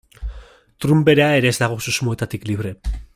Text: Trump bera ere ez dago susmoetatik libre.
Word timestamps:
Trump 0.85 1.05
bera 1.09 1.27
ere 1.41 1.53
ez 1.55 1.59
dago 1.65 1.79
susmoetatik 1.89 2.49
libre. 2.53 2.77